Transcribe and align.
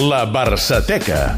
La 0.00 0.24
Barçateca. 0.24 1.36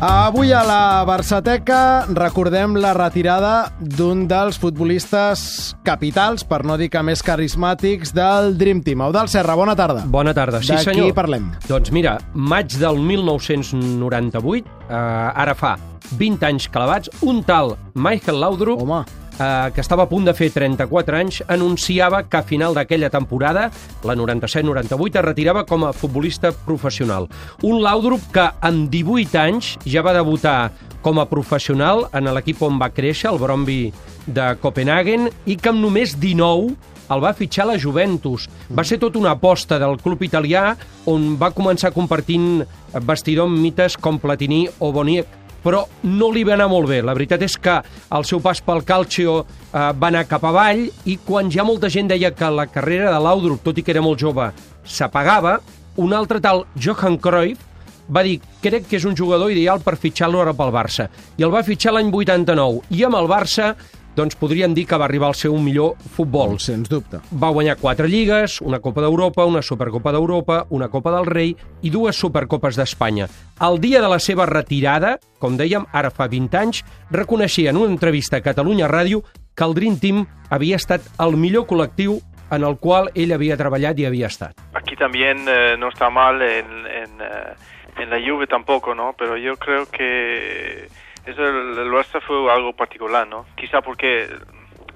Avui 0.00 0.52
a 0.56 0.62
la 0.64 1.04
Barçateca 1.04 2.06
recordem 2.08 2.78
la 2.80 2.94
retirada 2.96 3.68
d'un 3.76 4.24
dels 4.30 4.56
futbolistes 4.56 5.42
capitals, 5.84 6.46
per 6.48 6.62
no 6.64 6.78
dir 6.80 6.88
que 6.88 7.02
més 7.04 7.20
carismàtics, 7.26 8.14
del 8.16 8.56
Dream 8.56 8.80
Team. 8.80 9.04
Eudal 9.04 9.28
Serra, 9.28 9.58
bona 9.60 9.76
tarda. 9.76 10.06
Bona 10.08 10.32
tarda, 10.32 10.62
sí 10.64 10.72
senyor. 10.80 11.10
qui 11.10 11.18
parlem? 11.20 11.50
Doncs 11.68 11.92
mira, 11.92 12.16
maig 12.32 12.78
del 12.80 12.96
1998, 13.12 14.72
eh, 14.88 14.94
ara 14.96 15.52
fa 15.52 15.76
20 16.16 16.48
anys 16.48 16.70
clavats, 16.72 17.12
un 17.20 17.44
tal 17.44 17.76
Michael 17.92 18.40
Laudrup, 18.40 18.80
Home, 18.80 19.04
eh, 19.38 19.70
que 19.74 19.80
estava 19.80 20.04
a 20.04 20.10
punt 20.10 20.26
de 20.28 20.34
fer 20.36 20.50
34 20.54 21.18
anys, 21.18 21.42
anunciava 21.48 22.22
que 22.24 22.40
a 22.40 22.44
final 22.46 22.74
d'aquella 22.76 23.10
temporada, 23.10 23.70
la 24.04 24.16
97-98, 24.18 25.18
es 25.18 25.26
retirava 25.26 25.64
com 25.66 25.86
a 25.86 25.92
futbolista 25.92 26.52
professional. 26.52 27.28
Un 27.62 27.82
Laudrup 27.82 28.30
que 28.32 28.48
amb 28.60 28.88
18 28.92 29.42
anys 29.42 29.76
ja 29.86 30.04
va 30.04 30.16
debutar 30.16 30.72
com 31.02 31.18
a 31.18 31.26
professional 31.26 32.06
en 32.14 32.30
l'equip 32.30 32.62
on 32.62 32.78
va 32.78 32.92
créixer, 32.94 33.32
el 33.32 33.40
Bromby 33.42 33.82
de 34.26 34.52
Copenhagen, 34.62 35.28
i 35.46 35.58
que 35.58 35.72
amb 35.72 35.82
només 35.82 36.14
19 36.20 36.76
el 37.12 37.20
va 37.20 37.34
fitxar 37.36 37.66
la 37.68 37.78
Juventus. 37.80 38.46
Va 38.72 38.84
ser 38.88 38.98
tot 39.02 39.18
una 39.20 39.34
aposta 39.36 39.78
del 39.82 39.98
club 40.00 40.22
italià 40.24 40.72
on 41.10 41.34
va 41.40 41.52
començar 41.52 41.92
compartint 41.92 42.62
vestidor 43.08 43.50
amb 43.50 43.58
mites 43.60 43.98
com 44.00 44.20
Platini 44.22 44.64
o 44.80 44.92
Boniek, 44.94 45.41
però 45.62 45.84
no 46.04 46.30
li 46.32 46.44
va 46.44 46.56
anar 46.56 46.68
molt 46.72 46.90
bé. 46.90 47.00
La 47.02 47.14
veritat 47.16 47.42
és 47.46 47.56
que 47.56 47.78
el 48.12 48.26
seu 48.28 48.42
pas 48.44 48.60
pel 48.64 48.84
Calcio 48.86 49.40
eh, 49.42 49.90
va 49.94 50.10
anar 50.10 50.26
cap 50.30 50.44
avall 50.48 50.84
i 51.08 51.18
quan 51.24 51.50
ja 51.50 51.66
molta 51.66 51.90
gent 51.92 52.10
deia 52.10 52.34
que 52.34 52.50
la 52.50 52.68
carrera 52.70 53.12
de 53.12 53.20
Laudrup, 53.22 53.62
tot 53.64 53.78
i 53.78 53.84
que 53.86 53.94
era 53.94 54.04
molt 54.04 54.20
jove, 54.20 54.50
s'apagava, 54.84 55.58
un 56.02 56.14
altre 56.16 56.40
tal 56.40 56.64
Johan 56.74 57.18
Cruyff 57.20 57.68
va 58.12 58.22
dir 58.26 58.38
crec 58.62 58.88
que 58.88 58.98
és 58.98 59.06
un 59.08 59.16
jugador 59.16 59.52
ideal 59.52 59.80
per 59.84 59.96
fitxar-lo 60.00 60.42
ara 60.42 60.54
pel 60.56 60.72
Barça. 60.74 61.08
I 61.38 61.46
el 61.46 61.52
va 61.54 61.64
fitxar 61.66 61.94
l'any 61.94 62.10
89. 62.12 62.82
I 62.90 63.04
amb 63.08 63.18
el 63.20 63.28
Barça 63.30 63.72
doncs 64.16 64.36
podríem 64.36 64.74
dir 64.74 64.86
que 64.86 64.98
va 64.98 65.06
arribar 65.06 65.30
al 65.30 65.36
seu 65.38 65.56
millor 65.58 65.94
futbol. 66.16 66.58
sens 66.60 66.88
dubte. 66.88 67.20
Va 67.32 67.50
guanyar 67.50 67.76
quatre 67.80 68.08
lligues, 68.08 68.60
una 68.60 68.80
Copa 68.80 69.00
d'Europa, 69.00 69.44
una 69.44 69.62
Supercopa 69.62 70.12
d'Europa, 70.12 70.66
una 70.70 70.88
Copa 70.88 71.12
del 71.16 71.26
Rei 71.26 71.56
i 71.82 71.90
dues 71.90 72.16
Supercopes 72.16 72.76
d'Espanya. 72.76 73.28
El 73.60 73.80
dia 73.80 74.02
de 74.02 74.08
la 74.08 74.18
seva 74.18 74.46
retirada, 74.46 75.18
com 75.38 75.56
dèiem, 75.56 75.86
ara 75.92 76.10
fa 76.10 76.28
20 76.28 76.58
anys, 76.58 76.84
reconeixia 77.10 77.70
en 77.70 77.76
una 77.76 77.92
entrevista 77.92 78.36
a 78.36 78.42
Catalunya 78.42 78.88
Ràdio 78.88 79.22
que 79.54 79.64
el 79.64 79.74
Dream 79.74 79.98
Team 79.98 80.26
havia 80.50 80.76
estat 80.76 81.02
el 81.20 81.36
millor 81.36 81.66
col·lectiu 81.66 82.20
en 82.52 82.64
el 82.64 82.76
qual 82.76 83.08
ell 83.14 83.32
havia 83.32 83.56
treballat 83.56 83.98
i 83.98 84.06
havia 84.06 84.28
estat. 84.28 84.58
Aquí 84.74 84.96
también 84.96 85.46
eh, 85.48 85.76
no 85.78 85.88
está 85.88 86.10
mal 86.10 86.42
en, 86.42 86.86
en, 86.86 87.20
eh, 87.20 87.54
en 87.96 88.10
la 88.10 88.20
Juve 88.20 88.46
tampoco, 88.46 88.94
¿no? 88.94 89.14
Pero 89.18 89.36
yo 89.36 89.56
creo 89.56 89.86
que 89.86 90.88
eso 91.26 91.46
el, 91.46 91.90
Barça 91.90 92.20
fue 92.20 92.50
algo 92.52 92.72
particular, 92.72 93.26
¿no? 93.26 93.46
Quizá 93.56 93.80
porque 93.80 94.28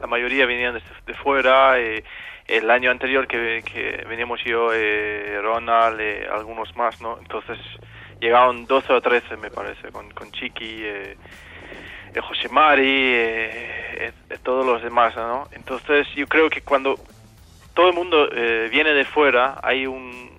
la 0.00 0.06
mayoría 0.06 0.46
venían 0.46 0.74
de, 0.74 0.82
de 1.06 1.14
fuera. 1.14 1.78
eh, 1.80 2.04
el 2.46 2.70
año 2.70 2.90
anterior 2.90 3.26
que, 3.26 3.62
que 3.64 4.04
veníamos 4.08 4.42
yo, 4.44 4.72
eh, 4.72 5.38
Ronald, 5.42 6.00
eh, 6.00 6.26
algunos 6.30 6.74
más, 6.76 7.00
¿no? 7.00 7.18
Entonces 7.18 7.58
llegaron 8.20 8.66
12 8.66 8.92
o 8.92 9.00
13, 9.00 9.36
me 9.36 9.50
parece, 9.50 9.90
con, 9.90 10.10
con 10.10 10.30
Chiqui, 10.32 10.82
eh, 10.82 11.16
eh, 12.14 12.20
José 12.20 12.48
Mari, 12.48 13.16
todos 14.42 14.66
los 14.66 14.82
demás, 14.82 15.16
¿no? 15.16 15.48
Entonces 15.52 16.06
yo 16.14 16.26
creo 16.26 16.50
que 16.50 16.62
cuando 16.62 16.98
todo 17.74 17.88
el 17.88 17.94
mundo 17.94 18.28
viene 18.70 18.92
de 18.92 19.04
fuera, 19.04 19.58
hay 19.62 19.86
un 19.86 20.30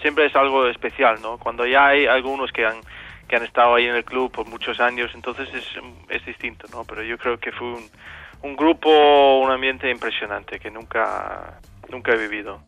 siempre 0.00 0.26
es 0.26 0.36
algo 0.36 0.66
especial, 0.68 1.20
¿no? 1.20 1.36
Cuando 1.38 1.66
ya 1.66 1.88
hay 1.88 2.06
algunos 2.06 2.52
que 2.52 2.64
han 2.64 2.80
que 3.28 3.36
han 3.36 3.44
estado 3.44 3.74
ahí 3.74 3.86
en 3.86 3.96
el 3.96 4.04
club 4.04 4.30
por 4.30 4.46
muchos 4.46 4.80
años, 4.80 5.10
entonces 5.14 5.48
es, 5.52 5.66
es 6.08 6.24
distinto, 6.24 6.66
¿no? 6.72 6.84
Pero 6.84 7.02
yo 7.02 7.18
creo 7.18 7.38
que 7.38 7.52
fue 7.52 7.66
un, 7.66 7.90
un 8.42 8.56
grupo, 8.56 9.40
un 9.40 9.50
ambiente 9.50 9.90
impresionante 9.90 10.58
que 10.58 10.70
nunca 10.70 11.60
nunca 11.88 12.12
he 12.12 12.16
vivido. 12.16 12.60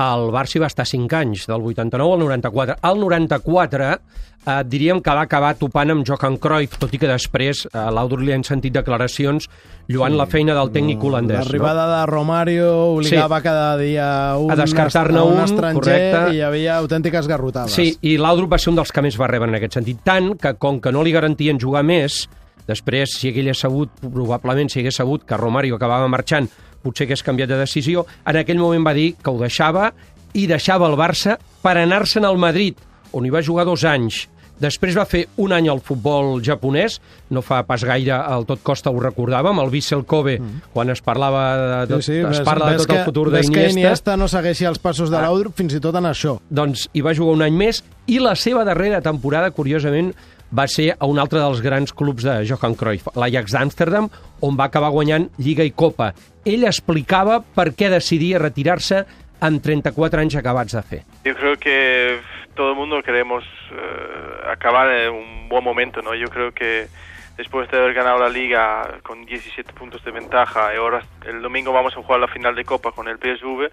El 0.00 0.30
Barça 0.32 0.56
hi 0.56 0.62
va 0.62 0.68
estar 0.70 0.86
5 0.88 1.16
anys, 1.18 1.42
del 1.50 1.60
89 1.60 2.14
al 2.14 2.20
94. 2.22 2.76
Al 2.88 3.00
94 3.02 3.88
eh, 3.90 4.54
diríem 4.64 5.02
que 5.04 5.12
va 5.12 5.26
acabar 5.26 5.50
topant 5.60 5.92
amb 5.92 6.06
Johan 6.08 6.38
Cruyff, 6.40 6.78
tot 6.80 6.94
i 6.96 7.00
que 7.02 7.10
després 7.10 7.66
a 7.74 7.82
eh, 7.88 7.92
Laudrup 7.92 8.22
li 8.24 8.32
han 8.32 8.44
sentit 8.46 8.72
declaracions 8.78 9.50
lluant 9.92 10.14
sí, 10.16 10.20
la 10.22 10.26
feina 10.30 10.56
del 10.56 10.72
tècnic 10.72 11.04
holandès. 11.04 11.42
L'arribada 11.44 11.84
de 11.90 12.00
Romario 12.08 12.70
obligava 12.94 13.42
Sí. 13.42 13.44
cada 13.44 13.76
dia 13.76 14.08
un, 14.40 14.50
A 14.50 14.56
descartar-ne 14.56 15.20
un 15.20 15.36
un, 15.36 15.44
estranger 15.44 15.74
correcte. 15.82 16.24
i 16.32 16.38
hi 16.38 16.42
havia 16.48 16.78
autèntiques 16.78 17.28
garrotades. 17.28 17.76
Sí, 17.76 17.92
i 18.00 18.16
Laudrup 18.16 18.54
va 18.54 18.58
ser 18.58 18.70
un 18.72 18.80
dels 18.80 18.92
que 18.92 19.02
més 19.04 19.20
va 19.20 19.28
rebre 19.28 19.50
en 19.52 19.60
aquest 19.60 19.74
sentit. 19.74 20.00
Tant 20.02 20.32
que, 20.40 20.54
com 20.56 20.80
que 20.80 20.92
no 20.92 21.04
li 21.04 21.12
garantien 21.12 21.60
jugar 21.60 21.84
més, 21.84 22.22
després, 22.66 23.18
si 23.18 23.28
hagués 23.28 23.58
sabut, 23.66 23.90
probablement 24.00 24.70
si 24.70 24.80
hagués 24.80 24.96
sabut 24.96 25.24
que 25.28 25.36
Romario 25.36 25.76
acabava 25.76 26.08
marxant, 26.08 26.48
potser 26.82 27.06
hagués 27.06 27.22
canviat 27.22 27.48
de 27.48 27.58
decisió, 27.60 28.06
en 28.26 28.36
aquell 28.36 28.58
moment 28.58 28.84
va 28.86 28.94
dir 28.96 29.14
que 29.22 29.30
ho 29.30 29.38
deixava 29.38 29.92
i 30.34 30.46
deixava 30.46 30.86
el 30.88 30.96
Barça 30.96 31.38
per 31.62 31.76
anar-se'n 31.76 32.24
al 32.24 32.38
Madrid, 32.38 32.76
on 33.12 33.26
hi 33.26 33.30
va 33.30 33.42
jugar 33.42 33.64
dos 33.66 33.84
anys. 33.84 34.28
Després 34.60 34.92
va 34.92 35.06
fer 35.08 35.22
un 35.40 35.54
any 35.56 35.70
al 35.72 35.78
futbol 35.80 36.42
japonès, 36.44 36.98
no 37.32 37.40
fa 37.40 37.62
pas 37.64 37.80
gaire 37.82 38.12
el 38.28 38.44
Tot 38.44 38.60
Costa 38.62 38.90
ho 38.92 38.98
recordàvem, 39.00 39.56
el 39.62 39.70
Vissel 39.72 40.02
Kobe, 40.04 40.34
mm. 40.38 40.58
quan 40.74 40.90
es 40.92 41.00
parlava 41.00 41.86
de, 41.88 41.96
Sí, 42.02 42.12
sí, 42.12 42.18
es 42.20 42.26
ves- 42.28 42.40
parla 42.44 42.66
de 42.66 42.72
ves 42.76 42.82
tot 42.84 42.90
que- 42.92 42.98
el 42.98 43.04
futur 43.06 43.30
ves 43.30 43.48
que 43.48 43.54
d'Iniesta. 43.56 43.78
Iniesta 43.80 44.16
no 44.20 44.28
segueixi 44.28 44.66
els 44.68 44.78
passos 44.78 45.08
de 45.08 45.16
Ah. 45.16 45.22
l'Audrup 45.22 45.56
fins 45.56 45.72
i 45.72 45.80
tot 45.80 45.96
en 45.96 46.04
això. 46.04 46.38
doncs 46.50 46.90
hi 46.92 47.00
va 47.00 47.14
jugar 47.14 47.32
un 47.38 47.42
any 47.42 47.54
més 47.56 47.82
i 48.06 48.18
la 48.20 48.36
seva 48.36 48.62
darrera 48.64 49.00
temporada, 49.00 49.50
curiosament, 49.50 50.14
va 50.56 50.66
ser 50.68 50.94
a 50.98 51.06
un 51.06 51.18
altre 51.22 51.40
dels 51.40 51.62
grans 51.62 51.92
clubs 51.94 52.26
de 52.26 52.40
Johan 52.48 52.74
Cruyff, 52.74 53.08
l'Ajax 53.16 53.54
d'Amsterdam, 53.54 54.10
on 54.42 54.58
va 54.58 54.66
acabar 54.70 54.90
guanyant 54.90 55.28
Lliga 55.38 55.66
i 55.66 55.72
Copa. 55.72 56.12
Ell 56.44 56.66
explicava 56.68 57.40
per 57.40 57.70
què 57.76 57.90
decidia 57.92 58.40
retirar-se 58.42 59.04
amb 59.40 59.62
34 59.64 60.20
anys 60.20 60.36
acabats 60.40 60.76
de 60.76 60.82
fer. 60.82 61.02
Yo 61.24 61.34
creo 61.36 61.56
que 61.56 62.20
todo 62.54 62.72
el 62.72 62.76
mundo 62.76 63.02
queremos 63.02 63.44
eh, 63.72 64.50
acabar 64.52 64.90
en 64.92 65.14
un 65.14 65.48
buen 65.48 65.64
momento, 65.64 66.02
¿no? 66.02 66.14
Yo 66.14 66.28
creo 66.28 66.52
que 66.52 66.88
después 67.36 67.70
de 67.70 67.78
haber 67.78 67.94
ganado 67.94 68.18
la 68.18 68.28
liga 68.28 68.98
con 69.02 69.24
17 69.24 69.72
puntos 69.72 70.04
de 70.04 70.10
ventaja 70.10 70.74
y 70.74 70.76
ahora 70.76 71.02
el 71.26 71.40
domingo 71.40 71.72
vamos 71.72 71.96
a 71.96 72.02
jugar 72.02 72.20
la 72.20 72.28
final 72.28 72.54
de 72.54 72.64
Copa 72.64 72.92
con 72.92 73.08
el 73.08 73.16
PSV, 73.16 73.70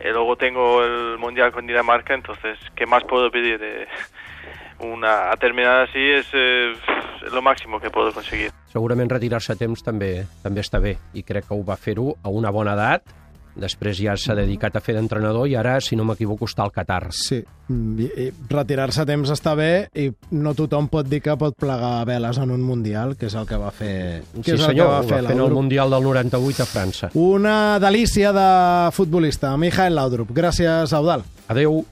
eh, 0.00 0.10
luego 0.10 0.36
tengo 0.36 0.82
el 0.82 1.18
Mundial 1.18 1.52
con 1.52 1.66
Dinamarca, 1.66 2.14
entonces, 2.14 2.58
¿qué 2.74 2.86
más 2.86 3.04
puedo 3.04 3.30
pedir? 3.30 3.58
de 3.58 3.86
una, 4.82 5.30
a 5.30 5.36
terminar 5.36 5.82
así 5.88 6.00
es 6.00 6.26
eh, 6.32 6.72
lo 7.32 7.42
máximo 7.42 7.80
que 7.80 7.90
puedo 7.90 8.12
conseguir. 8.12 8.50
Segurament 8.72 9.10
retirar-se 9.10 9.52
a 9.52 9.56
temps 9.56 9.82
també 9.84 10.26
també 10.42 10.60
està 10.64 10.80
bé 10.80 10.96
i 11.14 11.22
crec 11.26 11.48
que 11.48 11.54
ho 11.56 11.64
va 11.66 11.76
fer-ho 11.76 12.14
a 12.22 12.28
una 12.30 12.50
bona 12.50 12.74
edat. 12.78 13.16
Després 13.60 13.98
ja 13.98 14.14
s'ha 14.16 14.36
dedicat 14.38 14.76
a 14.78 14.80
fer 14.80 14.94
d'entrenador 14.94 15.48
i 15.50 15.56
ara, 15.58 15.80
si 15.82 15.96
no 15.98 16.04
m'equivoco, 16.06 16.46
està 16.46 16.62
al 16.62 16.70
Qatar. 16.70 17.08
Sí, 17.10 17.40
retirar-se 18.48 19.02
a 19.02 19.06
temps 19.08 19.32
està 19.34 19.56
bé 19.58 19.88
i 19.98 20.06
no 20.38 20.54
tothom 20.54 20.86
pot 20.88 21.08
dir 21.10 21.18
que 21.24 21.34
pot 21.36 21.58
plegar 21.58 22.06
veles 22.08 22.38
en 22.38 22.54
un 22.54 22.62
Mundial, 22.62 23.16
que 23.18 23.26
és 23.26 23.34
el 23.34 23.48
que 23.50 23.58
va 23.58 23.72
fer 23.74 24.22
que 24.36 24.44
Sí, 24.44 24.54
és 24.54 24.60
el 24.60 24.66
senyor, 24.70 24.86
que 24.86 24.90
va 24.92 24.98
ho 25.00 25.02
va 25.02 25.08
fer 25.08 25.22
fer 25.26 25.34
en 25.34 25.44
el. 25.44 25.54
Mundial 25.58 25.90
del 25.90 26.06
98 26.06 26.62
a 26.62 26.66
França. 26.70 27.10
Una 27.14 27.78
delícia 27.82 28.32
de 28.32 28.90
futbolista, 28.92 29.56
Michael 29.56 29.98
Laudrup. 29.98 30.30
Gràcies, 30.30 30.94
Eudal. 30.94 31.26
Adeu. 31.48 31.82